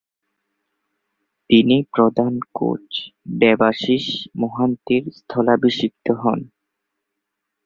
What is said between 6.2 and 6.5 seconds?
হন।